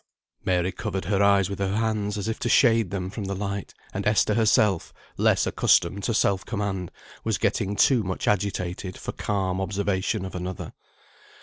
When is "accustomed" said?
5.45-6.01